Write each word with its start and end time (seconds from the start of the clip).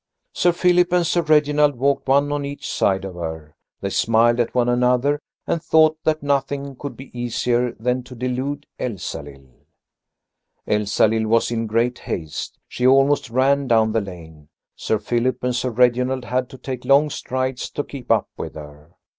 Sir 0.33 0.51
Philip 0.51 0.91
and 0.93 1.05
Sir 1.05 1.21
Reginald 1.21 1.75
walked 1.75 2.07
one 2.07 2.31
on 2.31 2.43
each 2.43 2.67
side 2.67 3.05
of 3.05 3.13
her. 3.13 3.55
They 3.81 3.91
smiled 3.91 4.39
at 4.39 4.55
one 4.55 4.67
another 4.67 5.19
and 5.45 5.61
thought 5.61 5.99
that 6.05 6.23
nothing 6.23 6.75
could 6.75 6.97
be 6.97 7.15
easier 7.15 7.73
than 7.73 8.01
to 8.05 8.15
delude 8.15 8.65
Elsalill. 8.79 9.47
Elsalill 10.65 11.27
was 11.27 11.51
in 11.51 11.67
great 11.67 11.99
haste; 11.99 12.57
she 12.67 12.87
almost 12.87 13.29
ran 13.29 13.67
down 13.67 13.91
the 13.91 14.01
lane. 14.01 14.49
Sir 14.75 14.97
Philip 14.97 15.43
and 15.43 15.55
Sir 15.55 15.69
Reginald 15.69 16.25
had 16.25 16.49
to 16.49 16.57
take 16.57 16.83
long 16.83 17.11
strides 17.11 17.69
to 17.69 17.83
keep 17.83 18.09
up 18.09 18.27
with 18.35 18.55
her. 18.55 18.95